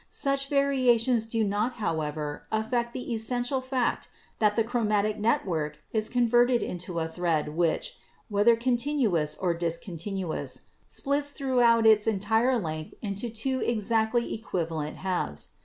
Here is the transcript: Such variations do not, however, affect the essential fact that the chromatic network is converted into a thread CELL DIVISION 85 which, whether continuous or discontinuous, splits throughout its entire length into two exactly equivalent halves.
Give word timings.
Such 0.09 0.49
variations 0.49 1.27
do 1.27 1.43
not, 1.43 1.73
however, 1.73 2.47
affect 2.51 2.91
the 2.91 3.13
essential 3.13 3.61
fact 3.61 4.07
that 4.39 4.55
the 4.55 4.63
chromatic 4.63 5.19
network 5.19 5.77
is 5.93 6.09
converted 6.09 6.63
into 6.63 6.97
a 6.97 7.07
thread 7.07 7.45
CELL 7.45 7.53
DIVISION 7.53 7.53
85 7.53 7.55
which, 7.77 7.95
whether 8.27 8.55
continuous 8.55 9.35
or 9.35 9.53
discontinuous, 9.53 10.61
splits 10.87 11.33
throughout 11.33 11.85
its 11.85 12.07
entire 12.07 12.57
length 12.57 12.95
into 13.03 13.29
two 13.29 13.61
exactly 13.63 14.33
equivalent 14.33 14.97
halves. 14.97 15.49